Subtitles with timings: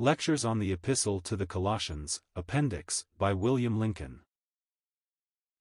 [0.00, 4.20] Lectures on the Epistle to the Colossians, Appendix, by William Lincoln.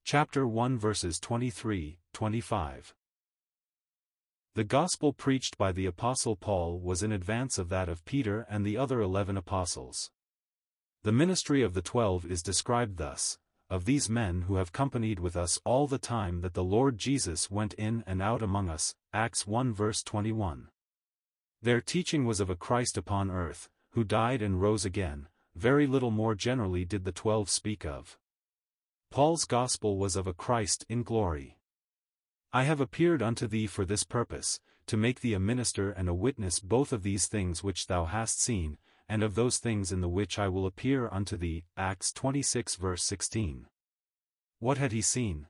[0.04, 2.94] Chapter 1 verses 23, 25.
[4.54, 8.64] The gospel preached by the Apostle Paul was in advance of that of Peter and
[8.64, 10.12] the other eleven apostles.
[11.02, 13.40] The ministry of the twelve is described thus,
[13.72, 17.50] of these men who have companied with us all the time that the Lord Jesus
[17.50, 20.70] went in and out among us, Acts 1 verse 21.
[21.60, 23.68] Their teaching was of a Christ upon earth,
[23.98, 28.16] who died and rose again, very little more generally did the twelve speak of.
[29.10, 31.58] Paul's gospel was of a Christ in glory.
[32.54, 36.14] I have appeared unto thee for this purpose, to make thee a minister and a
[36.14, 38.78] witness both of these things which thou hast seen,
[39.10, 41.64] and of those things in the which I will appear unto thee.
[41.76, 43.66] Acts 26 verse 16.
[44.60, 45.48] What had he seen?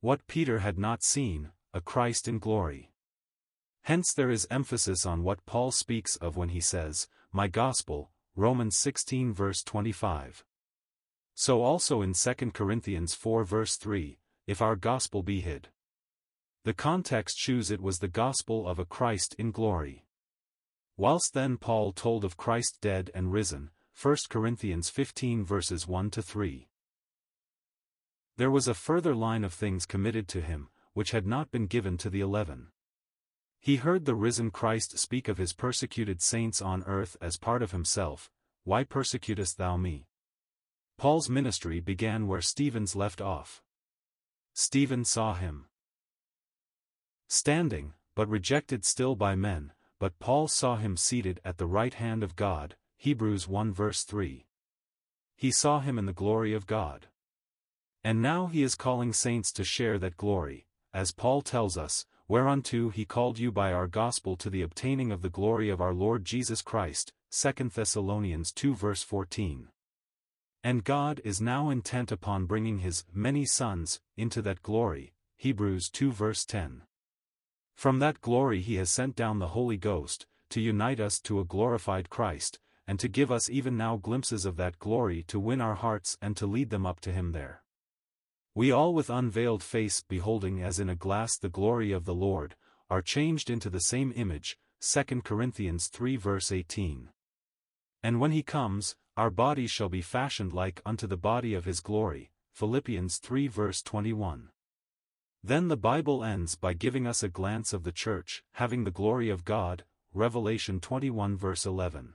[0.00, 2.94] What Peter had not seen, a Christ in glory.
[3.82, 8.76] Hence there is emphasis on what Paul speaks of when he says, My gospel, Romans
[8.76, 10.44] 16 verse 25.
[11.36, 15.68] So also in 2 Corinthians 4 verse 3, if our gospel be hid.
[16.64, 20.06] The context shews it was the gospel of a Christ in glory.
[20.96, 23.70] Whilst then Paul told of Christ dead and risen,
[24.02, 26.68] 1 Corinthians 15 verses 1 to 3.
[28.38, 31.96] There was a further line of things committed to him, which had not been given
[31.98, 32.72] to the eleven.
[33.60, 37.72] He heard the risen Christ speak of his persecuted saints on earth as part of
[37.72, 38.30] himself,
[38.64, 40.06] Why persecutest thou me?
[40.96, 43.62] Paul's ministry began where Stephen's left off.
[44.54, 45.66] Stephen saw him
[47.28, 52.22] standing, but rejected still by men, but Paul saw him seated at the right hand
[52.22, 54.46] of God, Hebrews 1 verse 3.
[55.36, 57.08] He saw him in the glory of God.
[58.02, 62.90] And now he is calling saints to share that glory, as Paul tells us, whereunto
[62.90, 66.24] he called you by our gospel to the obtaining of the glory of our Lord
[66.24, 69.66] Jesus Christ, 2 Thessalonians 2 verse 14.
[70.62, 76.12] And God is now intent upon bringing his many sons into that glory, Hebrews 2
[76.12, 76.82] verse 10.
[77.74, 81.44] From that glory he has sent down the Holy Ghost, to unite us to a
[81.44, 85.74] glorified Christ, and to give us even now glimpses of that glory to win our
[85.74, 87.64] hearts and to lead them up to him there.
[88.54, 92.56] We all with unveiled face beholding as in a glass the glory of the Lord,
[92.88, 97.10] are changed into the same image, 2 Corinthians 3 verse 18.
[98.02, 101.78] And when he comes, our bodies shall be fashioned like unto the body of his
[101.80, 104.48] glory, Philippians 3 verse 21.
[105.44, 109.30] Then the Bible ends by giving us a glance of the church, having the glory
[109.30, 112.14] of God, Revelation 21 verse 11.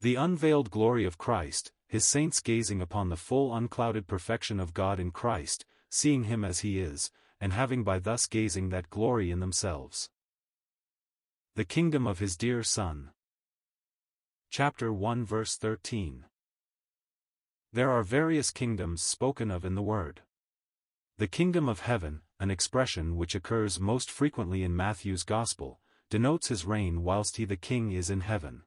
[0.00, 5.00] The unveiled glory of Christ, his saints gazing upon the full unclouded perfection of God
[5.00, 9.40] in Christ, seeing him as he is, and having by thus gazing that glory in
[9.40, 10.10] themselves.
[11.54, 13.10] The kingdom of his dear Son.
[14.50, 16.24] Chapter 1 verse 13.
[17.72, 20.22] There are various kingdoms spoken of in the Word.
[21.18, 25.80] The kingdom of heaven, an expression which occurs most frequently in Matthew's Gospel,
[26.10, 28.62] denotes his reign whilst he the king is in heaven.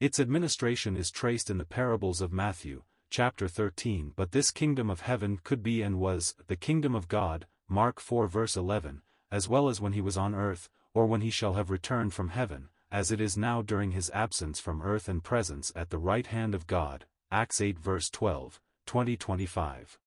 [0.00, 5.02] Its administration is traced in the parables of Matthew, chapter 13 but this kingdom of
[5.02, 9.68] heaven could be and was the kingdom of God, Mark 4 verse 11, as well
[9.68, 13.12] as when he was on earth, or when he shall have returned from heaven, as
[13.12, 16.66] it is now during his absence from earth and presence at the right hand of
[16.66, 19.98] God, Acts 8 verse 12, 20-25.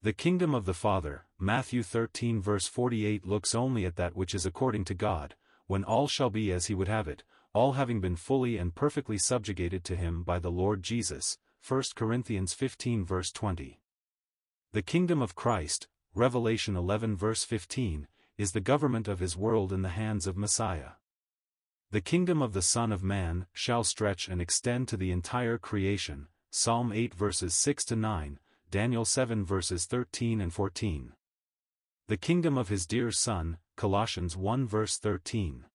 [0.00, 4.46] The kingdom of the Father, Matthew 13 verse 48 looks only at that which is
[4.46, 5.34] according to God,
[5.66, 7.24] when all shall be as he would have it,
[7.54, 12.54] all having been fully and perfectly subjugated to him by the Lord Jesus, 1 Corinthians
[12.54, 13.80] 15 verse 20.
[14.72, 18.08] The kingdom of Christ, Revelation 11 verse 15,
[18.38, 20.92] is the government of his world in the hands of Messiah.
[21.90, 26.28] The kingdom of the Son of Man shall stretch and extend to the entire creation,
[26.50, 28.38] Psalm 8 verses 6 to 9,
[28.70, 31.12] Daniel 7 verses 13 and 14.
[32.08, 35.66] The kingdom of his dear Son, Colossians 1 verse 13.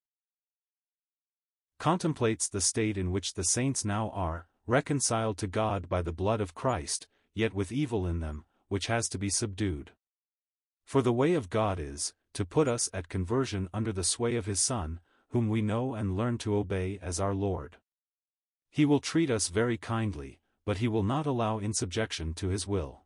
[1.78, 6.40] Contemplates the state in which the saints now are, reconciled to God by the blood
[6.40, 9.92] of Christ, yet with evil in them, which has to be subdued.
[10.84, 14.46] For the way of God is, to put us at conversion under the sway of
[14.46, 14.98] his Son,
[15.30, 17.76] whom we know and learn to obey as our Lord.
[18.70, 23.04] He will treat us very kindly, but he will not allow insubjection to his will.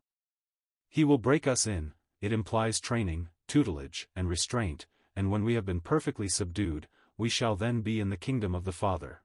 [0.89, 5.67] He will break us in, it implies training, tutelage, and restraint, and when we have
[5.67, 9.23] been perfectly subdued, we shall then be in the kingdom of the Father.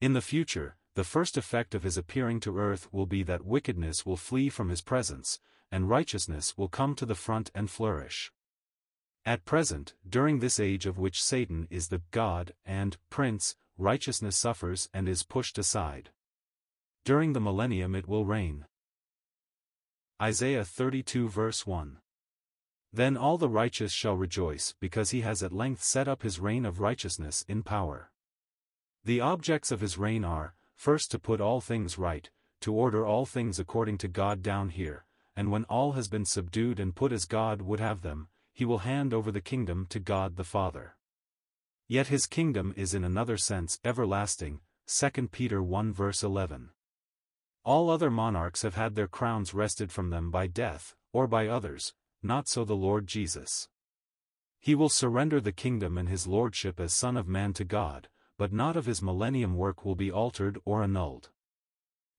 [0.00, 4.04] In the future, the first effect of his appearing to earth will be that wickedness
[4.04, 5.38] will flee from his presence,
[5.70, 8.32] and righteousness will come to the front and flourish.
[9.24, 14.88] At present, during this age of which Satan is the God and Prince, righteousness suffers
[14.94, 16.10] and is pushed aside.
[17.04, 18.66] During the millennium it will reign.
[20.20, 21.98] Isaiah 32 verse 1
[22.92, 26.64] Then all the righteous shall rejoice because he has at length set up his reign
[26.64, 28.10] of righteousness in power.
[29.04, 32.30] The objects of his reign are, first to put all things right,
[32.60, 35.04] to order all things according to God down here,
[35.36, 38.78] and when all has been subdued and put as God would have them, he will
[38.78, 40.96] hand over the kingdom to God the Father.
[41.86, 46.70] Yet his kingdom is in another sense everlasting, 2 Peter 1 verse 11.
[47.64, 51.94] All other monarchs have had their crowns wrested from them by death, or by others,
[52.22, 53.68] not so the Lord Jesus.
[54.60, 58.52] He will surrender the kingdom and his lordship as Son of Man to God, but
[58.52, 61.30] not of his millennium work will be altered or annulled.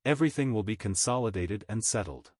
[0.06, 2.31] Everything will be consolidated and settled.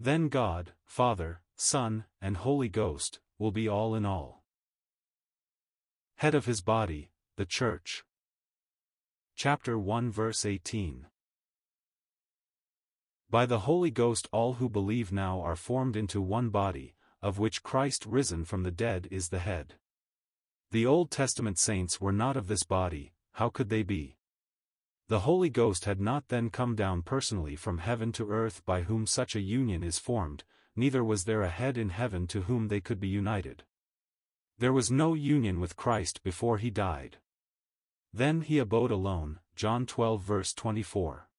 [0.00, 4.42] Then God, Father, Son, and Holy Ghost, will be all in all.
[6.16, 8.04] Head of his body, the Church.
[9.34, 11.06] Chapter 1 Verse 18
[13.32, 17.62] By the Holy Ghost all who believe now are formed into one body, of which
[17.62, 19.76] Christ risen from the dead is the head.
[20.70, 24.18] The Old Testament saints were not of this body, how could they be?
[25.08, 29.06] The Holy Ghost had not then come down personally from heaven to earth by whom
[29.06, 30.44] such a union is formed,
[30.76, 33.62] neither was there a head in heaven to whom they could be united.
[34.58, 37.16] There was no union with Christ before he died.
[38.12, 41.30] Then he abode alone, John 12 verse 24.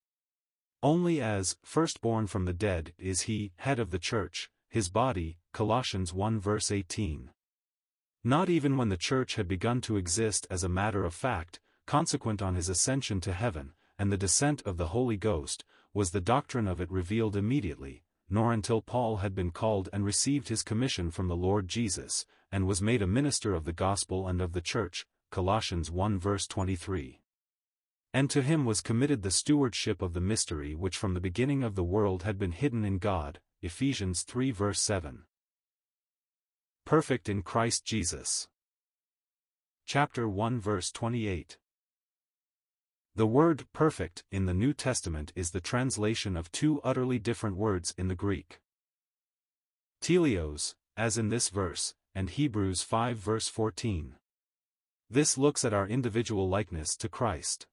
[0.84, 6.14] Only as, firstborn from the dead, is he, head of the church, his body, Colossians
[6.14, 7.30] 1 verse 18.
[8.26, 12.42] Not even when the church had begun to exist as a matter of fact, consequent
[12.42, 15.64] on his ascension to heaven, and the descent of the Holy Ghost,
[15.94, 20.50] was the doctrine of it revealed immediately, nor until Paul had been called and received
[20.50, 24.42] his commission from the Lord Jesus, and was made a minister of the gospel and
[24.42, 27.23] of the church, Colossians 1 verse 23.
[28.14, 31.76] And to him was committed the stewardship of the mystery which from the beginning of
[31.76, 35.24] the world had been hidden in God, Ephesians 3 verse 7.
[36.86, 38.48] Perfect in Christ Jesus.
[39.86, 41.58] Chapter 1 verse 28
[43.16, 47.94] the word perfect in the New Testament is the translation of two utterly different words
[47.96, 48.60] in the Greek.
[50.02, 54.16] Teleios, as in this verse, and Hebrews 5 verse 14.
[55.12, 57.68] This looks at our individual likeness to Christ.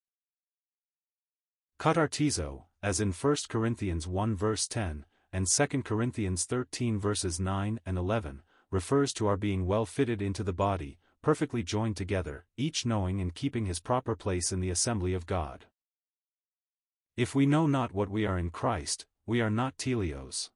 [1.81, 7.97] Katartizo, as in 1 Corinthians 1 verse 10, and 2 Corinthians 13 verses 9 and
[7.97, 13.19] 11, refers to our being well fitted into the body, perfectly joined together, each knowing
[13.23, 15.65] and keeping his proper place in the assembly of God.
[17.17, 20.51] If we know not what we are in Christ, we are not teleios.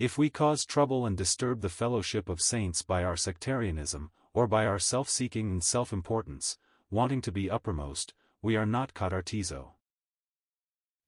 [0.00, 4.66] If we cause trouble and disturb the fellowship of saints by our sectarianism, or by
[4.66, 6.58] our self-seeking and self-importance,
[6.90, 9.74] wanting to be uppermost, we are not katartizo.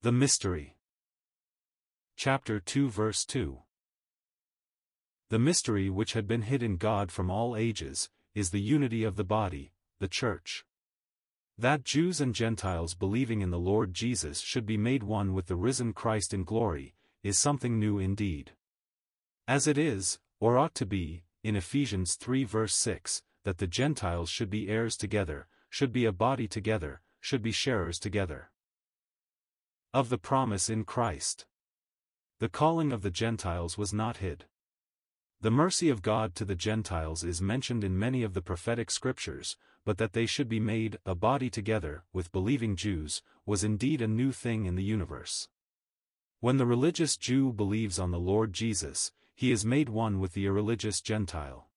[0.03, 0.77] The Mystery
[2.17, 3.59] Chapter 2 Verse 2
[5.31, 9.17] The mystery which had been hid in God from all ages, is the unity of
[9.17, 10.65] the body, the Church.
[11.59, 15.57] That Jews and Gentiles believing in the Lord Jesus should be made one with the
[15.57, 18.53] risen Christ in glory, is something new indeed.
[19.49, 24.29] As it is, or ought to be, in Ephesians 3 verse 6, that the Gentiles
[24.29, 28.50] should be heirs together, should be a body together, should be sharers together.
[29.97, 31.47] Of the promise in Christ.
[32.38, 34.45] The calling of the Gentiles was not hid.
[35.41, 39.57] The mercy of God to the Gentiles is mentioned in many of the prophetic scriptures,
[39.87, 44.07] but that they should be made a body together with believing Jews, was indeed a
[44.07, 45.49] new thing in the universe.
[46.41, 50.45] When the religious Jew believes on the Lord Jesus, he is made one with the
[50.45, 51.71] irreligious Gentile.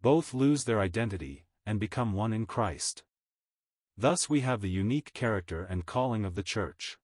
[0.00, 3.04] Both lose their identity, and become one in Christ.
[3.94, 6.96] Thus we have the unique character and calling of the Church.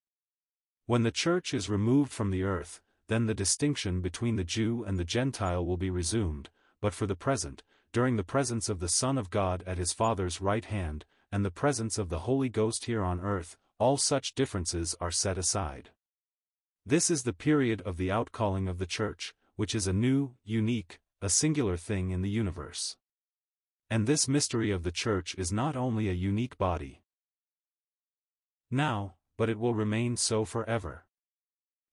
[0.92, 4.98] When the Church is removed from the earth, then the distinction between the Jew and
[4.98, 6.50] the Gentile will be resumed,
[6.82, 7.62] but for the present,
[7.94, 11.50] during the presence of the Son of God at his Father's right hand, and the
[11.50, 15.92] presence of the Holy Ghost here on earth, all such differences are set aside.
[16.84, 21.00] This is the period of the outcalling of the Church, which is a new, unique,
[21.22, 22.98] a singular thing in the universe.
[23.88, 27.00] And this mystery of the Church is not only a unique body.
[28.70, 31.04] Now, but it will remain so forever.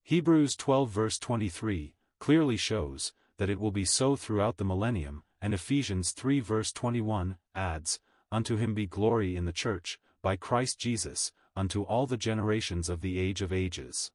[0.03, 5.51] Hebrews 12 verse 23, clearly shows, that it will be so throughout the millennium, and
[5.51, 7.99] Ephesians 3 verse 21, adds,
[8.31, 13.01] Unto him be glory in the church, by Christ Jesus, unto all the generations of
[13.01, 14.11] the age of ages.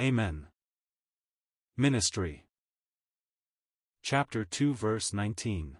[0.00, 0.46] Amen.
[1.76, 2.44] Ministry
[4.04, 5.78] chapter 2 verse 19.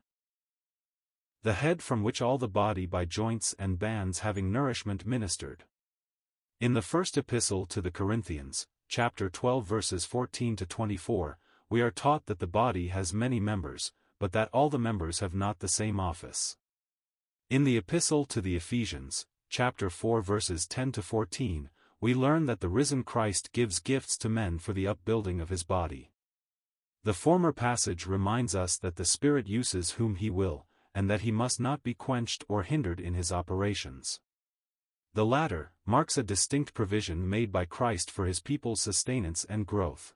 [1.44, 5.62] The head from which all the body by joints and bands having nourishment ministered.
[6.58, 11.36] In the first epistle to the Corinthians, chapter 12 verses 14 to 24,
[11.68, 15.34] we are taught that the body has many members, but that all the members have
[15.34, 16.56] not the same office.
[17.50, 21.68] In the epistle to the Ephesians, chapter 4 verses 10 to 14,
[22.00, 25.62] we learn that the risen Christ gives gifts to men for the upbuilding of his
[25.62, 26.10] body.
[27.04, 31.30] The former passage reminds us that the Spirit uses whom he will, and that he
[31.30, 34.20] must not be quenched or hindered in his operations.
[35.16, 40.14] The latter, marks a distinct provision made by Christ for his people's sustenance and growth.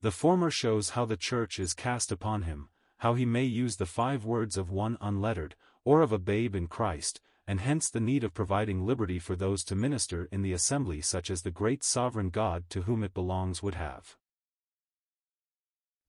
[0.00, 3.86] The former shows how the church is cast upon him, how he may use the
[3.86, 8.24] five words of one unlettered, or of a babe in Christ, and hence the need
[8.24, 12.30] of providing liberty for those to minister in the assembly such as the great sovereign
[12.30, 14.16] God to whom it belongs would have.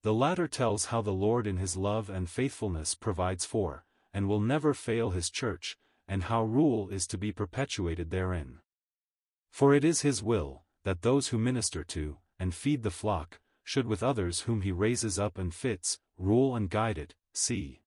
[0.02, 4.40] The latter tells how the Lord in his love and faithfulness provides for, and will
[4.40, 5.78] never fail his church,
[6.12, 8.58] and how rule is to be perpetuated therein.
[9.50, 13.86] For it is his will, that those who minister to, and feed the flock, should
[13.86, 17.80] with others whom he raises up and fits, rule and guide it, see.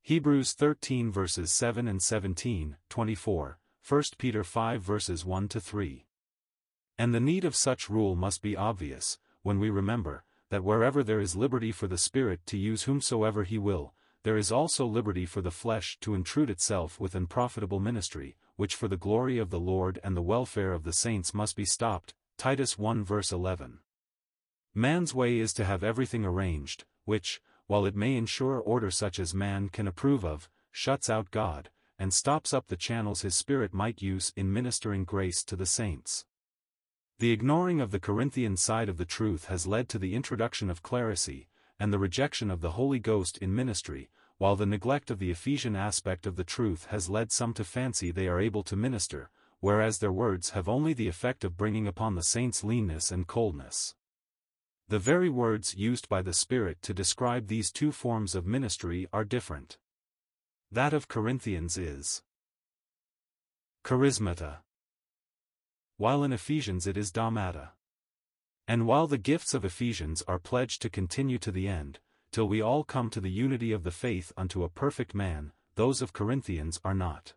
[0.00, 6.06] Hebrews 13 verses 7 and 17, 24, 1 Peter 5 verses 1 to 3.
[6.96, 11.20] And the need of such rule must be obvious, when we remember, that wherever there
[11.20, 13.92] is liberty for the Spirit to use whomsoever he will,
[14.24, 18.88] there is also liberty for the flesh to intrude itself with unprofitable ministry, which for
[18.88, 22.14] the glory of the Lord and the welfare of the saints must be stopped.
[22.36, 23.80] Titus 1 verse 11.
[24.74, 29.34] Man's way is to have everything arranged, which, while it may ensure order such as
[29.34, 34.02] man can approve of, shuts out God, and stops up the channels his Spirit might
[34.02, 36.24] use in ministering grace to the saints.
[37.18, 40.84] The ignoring of the Corinthian side of the truth has led to the introduction of
[40.84, 41.48] clerisy,
[41.78, 45.76] and the rejection of the Holy Ghost in ministry, while the neglect of the Ephesian
[45.76, 49.30] aspect of the truth has led some to fancy they are able to minister,
[49.60, 53.94] whereas their words have only the effect of bringing upon the saints leanness and coldness.
[54.88, 59.24] The very words used by the Spirit to describe these two forms of ministry are
[59.24, 59.76] different.
[60.70, 62.22] That of Corinthians is
[63.84, 64.58] charismata,
[65.96, 67.70] while in Ephesians it is domata.
[68.68, 72.60] And while the gifts of Ephesians are pledged to continue to the end, till we
[72.60, 76.78] all come to the unity of the faith unto a perfect man, those of Corinthians
[76.84, 77.32] are not.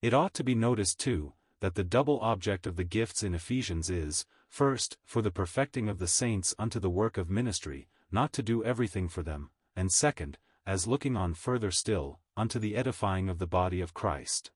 [0.00, 3.90] It ought to be noticed too, that the double object of the gifts in Ephesians
[3.90, 8.42] is, first, for the perfecting of the saints unto the work of ministry, not to
[8.42, 13.38] do everything for them, and second, as looking on further still, unto the edifying of
[13.38, 14.52] the body of Christ.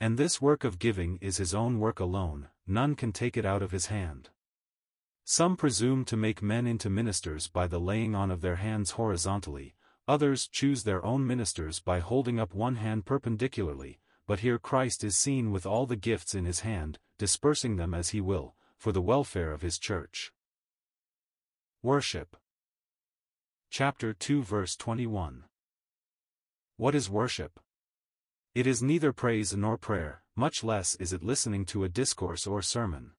[0.00, 3.62] And this work of giving is his own work alone, none can take it out
[3.62, 4.30] of his hand.
[5.24, 9.74] Some presume to make men into ministers by the laying on of their hands horizontally,
[10.06, 15.16] others choose their own ministers by holding up one hand perpendicularly, but here Christ is
[15.16, 19.02] seen with all the gifts in his hand, dispersing them as he will, for the
[19.02, 20.32] welfare of his church.
[21.82, 22.36] Worship
[23.70, 25.44] Chapter 2 Verse 21
[26.76, 27.60] What is worship?
[28.54, 32.62] It is neither praise nor prayer, much less is it listening to a discourse or
[32.62, 33.10] sermon.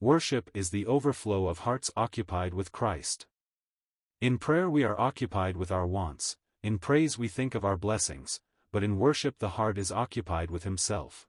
[0.00, 3.26] Worship is the overflow of hearts occupied with Christ.
[4.22, 8.40] In prayer we are occupied with our wants, in praise we think of our blessings,
[8.72, 11.28] but in worship the heart is occupied with Himself.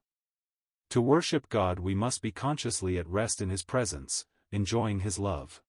[0.91, 5.61] To worship God we must be consciously at rest in His presence, enjoying His love.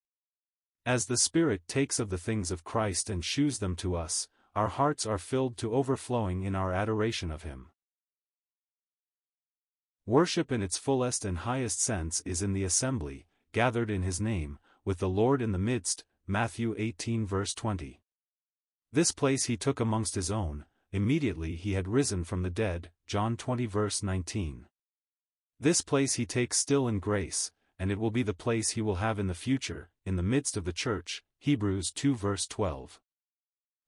[0.86, 4.68] As the Spirit takes of the things of Christ and shews them to us, our
[4.68, 7.70] hearts are filled to overflowing in our adoration of Him.
[10.06, 14.58] Worship in its fullest and highest sense is in the assembly, gathered in His name,
[14.84, 18.02] with the Lord in the midst, Matthew 18 verse 20.
[18.92, 23.36] This place he took amongst his own, immediately he had risen from the dead, John
[23.36, 24.66] 20 verse 19.
[25.58, 28.96] This place he takes still in grace, and it will be the place he will
[28.96, 33.00] have in the future, in the midst of the church, Hebrews 2 verse 12.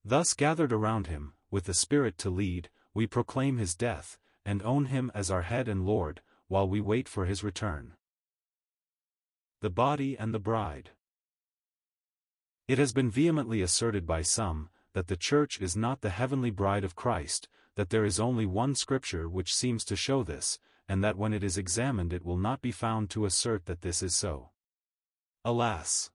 [0.02, 4.86] Thus gathered around him, with the Spirit to lead, we proclaim his death, and own
[4.86, 7.94] him as our head and Lord, while we wait for his return.
[9.60, 10.92] The Body and the Bride
[12.68, 16.84] It has been vehemently asserted by some, that the Church is not the heavenly bride
[16.84, 21.18] of Christ, that there is only one Scripture which seems to show this, and that
[21.18, 24.50] when it is examined it will not be found to assert that this is so.
[25.44, 26.10] Alas!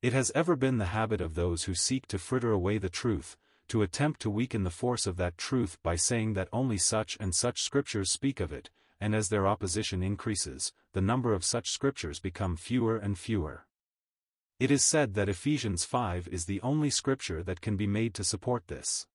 [0.00, 3.36] It has ever been the habit of those who seek to fritter away the truth,
[3.68, 7.34] to attempt to weaken the force of that truth by saying that only such and
[7.34, 12.20] such scriptures speak of it, and as their opposition increases, the number of such scriptures
[12.20, 13.66] become fewer and fewer.
[14.60, 18.24] It is said that Ephesians 5 is the only scripture that can be made to
[18.24, 19.06] support this.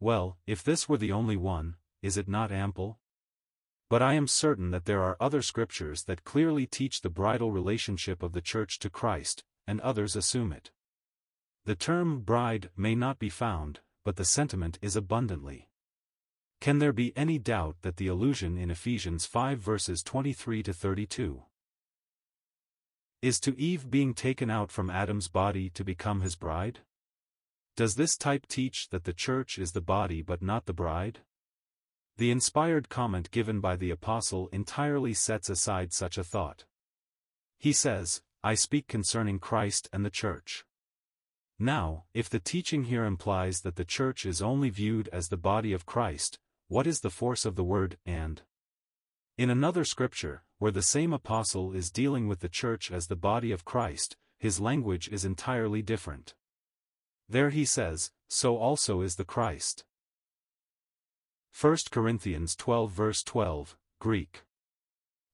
[0.00, 2.98] Well, if this were the only one, is it not ample?
[3.90, 8.22] But I am certain that there are other scriptures that clearly teach the bridal relationship
[8.22, 10.70] of the church to Christ, and others assume it.
[11.66, 15.70] The term bride may not be found, but the sentiment is abundantly.
[16.60, 21.42] Can there be any doubt that the allusion in Ephesians 5 verses 23 to 32
[23.22, 26.80] is to Eve being taken out from Adam's body to become his bride?
[27.76, 31.20] Does this type teach that the church is the body but not the bride?
[32.18, 36.66] The inspired comment given by the apostle entirely sets aside such a thought.
[37.58, 40.66] He says, I speak concerning Christ and the church.
[41.58, 45.72] Now, if the teaching here implies that the church is only viewed as the body
[45.72, 48.42] of Christ, what is the force of the word, and?
[49.38, 53.52] In another scripture, where the same apostle is dealing with the church as the body
[53.52, 56.34] of Christ, his language is entirely different.
[57.28, 59.84] There he says, so also is the Christ.
[61.58, 64.42] 1 Corinthians 12 verse 12, Greek.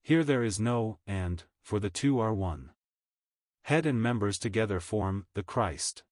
[0.03, 2.71] Here there is no, and, for the two are one.
[3.63, 6.03] Head and members together form, the Christ.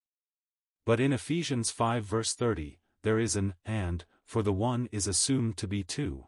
[0.89, 5.55] But in Ephesians 5 verse 30, there is an and, for the one is assumed
[5.58, 6.25] to be two.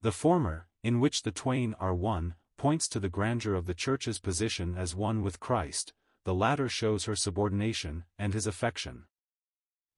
[0.00, 4.18] The former, in which the twain are one, points to the grandeur of the Church's
[4.18, 5.92] position as one with Christ,
[6.24, 9.04] the latter shows her subordination and his affection.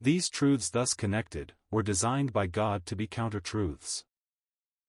[0.01, 4.05] These truths thus connected, were designed by God to be counter-truths.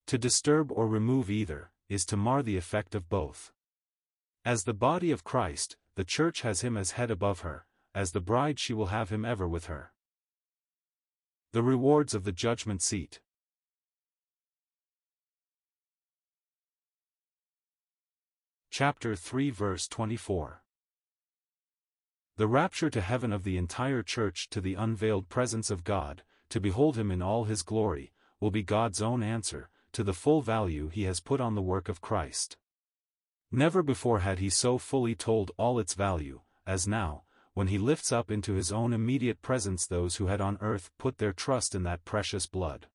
[0.07, 3.53] To disturb or remove either, is to mar the effect of both.
[4.43, 8.21] As the body of Christ, the Church has him as head above her, as the
[8.21, 9.91] bride she will have him ever with her.
[11.51, 13.19] The rewards of the judgment seat.
[18.69, 20.63] Chapter 3 Verse 24
[22.37, 26.61] The rapture to heaven of the entire church to the unveiled presence of God, to
[26.61, 30.87] behold him in all his glory, will be God's own answer, to the full value
[30.87, 32.55] he has put on the work of Christ.
[33.51, 38.11] Never before had he so fully told all its value, as now, when he lifts
[38.11, 41.83] up into his own immediate presence those who had on earth put their trust in
[41.83, 42.87] that precious blood.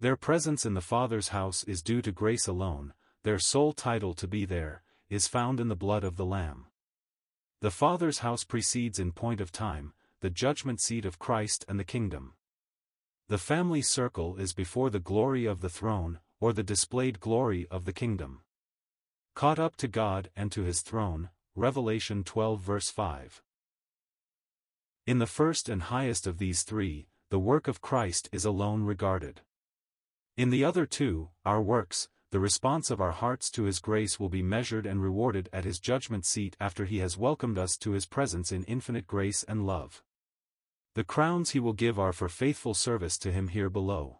[0.00, 4.26] Their presence in the Father's house is due to grace alone, their sole title to
[4.26, 6.66] be there, is found in the blood of the Lamb.
[7.60, 11.84] The Father's house precedes in point of time, the judgment seat of Christ and the
[11.84, 12.32] kingdom.
[13.28, 17.84] The family circle is before the glory of the throne, or the displayed glory of
[17.84, 18.40] the kingdom.
[19.34, 23.42] Caught up to God and to his throne, Revelation 12 verse 5.
[25.10, 29.40] In the first and highest of these three, the work of Christ is alone regarded.
[30.36, 34.28] In the other two, our works, the response of our hearts to His grace will
[34.28, 38.06] be measured and rewarded at His judgment seat after He has welcomed us to His
[38.06, 40.04] presence in infinite grace and love.
[40.94, 44.18] The crowns He will give are for faithful service to Him here below.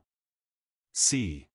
[0.93, 1.51] See.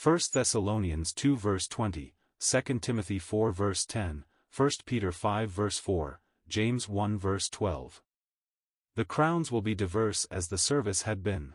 [0.00, 4.24] 1 Thessalonians 2 verse 20, 2 Timothy 4 verse 10,
[4.56, 8.02] 1 Peter 5 verse 4, James 1 verse 12.
[8.94, 11.54] The crowns will be diverse as the service had been.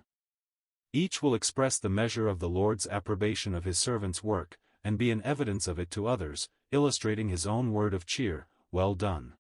[0.92, 5.12] Each will express the measure of the Lord's approbation of his servant's work, and be
[5.12, 9.34] an evidence of it to others, illustrating his own word of cheer, well done.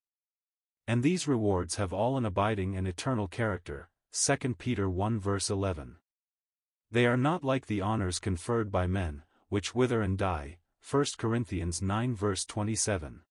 [0.88, 5.97] And these rewards have all an abiding and eternal character, 2 Peter 1 verse 11.
[6.91, 11.81] They are not like the honors conferred by men, which wither and die, 1 Corinthians
[11.81, 13.21] 9 verse 27.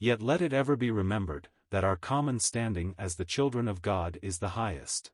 [0.00, 4.18] Yet let it ever be remembered, that our common standing as the children of God
[4.22, 5.10] is the highest.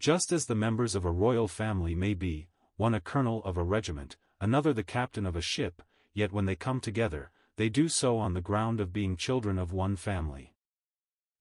[0.00, 3.62] Just as the members of a royal family may be, one a colonel of a
[3.62, 5.80] regiment, another the captain of a ship,
[6.12, 9.72] yet when they come together, they do so on the ground of being children of
[9.72, 10.54] one family.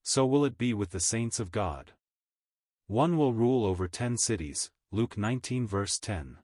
[0.04, 1.94] So will it be with the saints of God.
[2.86, 6.38] One will rule over ten cities, Luke 19 verse 10.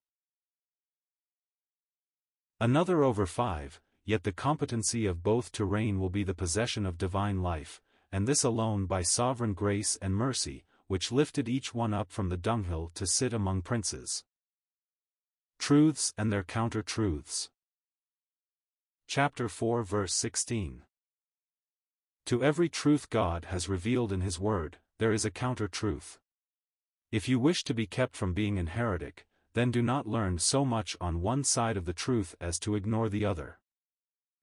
[2.60, 6.98] Another over five, yet the competency of both to reign will be the possession of
[6.98, 7.80] divine life,
[8.12, 12.36] and this alone by sovereign grace and mercy, which lifted each one up from the
[12.36, 14.24] dunghill to sit among princes.
[15.60, 17.52] Truths and their counter-truths.
[19.06, 20.82] Chapter 4 verse 16
[22.26, 26.18] To every truth God has revealed in His Word, there is a counter-truth.
[27.12, 30.66] If you wish to be kept from being an heretic, then do not learn so
[30.66, 33.59] much on one side of the truth as to ignore the other.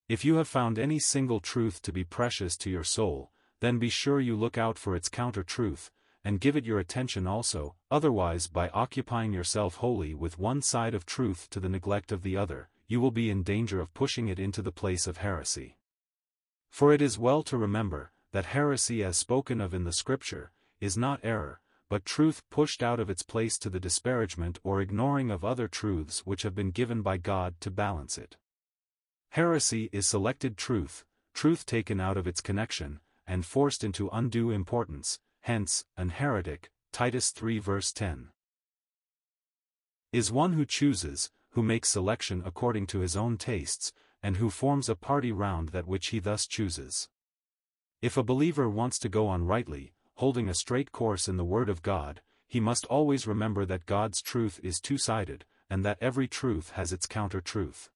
[0.08, 3.88] If you have found any single truth to be precious to your soul, then be
[3.88, 5.90] sure you look out for its counter-truth,
[6.24, 11.06] and give it your attention also, otherwise by occupying yourself wholly with one side of
[11.06, 14.38] truth to the neglect of the other, you will be in danger of pushing it
[14.38, 15.76] into the place of heresy.
[16.70, 20.96] For it is well to remember, that heresy as spoken of in the Scripture, is
[20.96, 25.44] not error, but truth pushed out of its place to the disparagement or ignoring of
[25.44, 28.36] other truths which have been given by God to balance it.
[29.36, 35.18] Heresy is selected truth, truth taken out of its connection, and forced into undue importance,
[35.42, 38.30] hence, an heretic, Titus 3 verse 10.
[40.10, 44.88] Is one who chooses, who makes selection according to his own tastes, and who forms
[44.88, 47.10] a party round that which he thus chooses.
[48.00, 51.68] If a believer wants to go on rightly, holding a straight course in the Word
[51.68, 56.70] of God, he must always remember that God's truth is two-sided, and that every truth
[56.70, 57.90] has its counter-truth.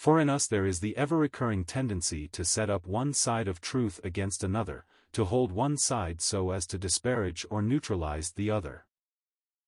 [0.00, 4.00] For in us there is the ever-recurring tendency to set up one side of truth
[4.02, 8.86] against another, to hold one side so as to disparage or neutralize the other.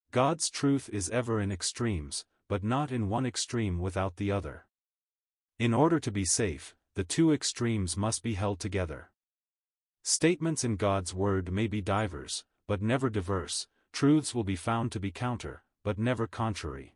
[0.09, 4.65] God's truth is ever in extremes, but not in one extreme without the other.
[5.59, 9.11] In order to be safe, the two extremes must be held together.
[10.01, 14.99] Statements in God's word may be divers, but never diverse, truths will be found to
[14.99, 16.92] be counter, but never contrary.